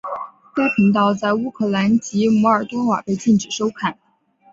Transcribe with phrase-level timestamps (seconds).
[0.55, 3.99] 该频道在乌克兰及摩尔多瓦被禁止收看。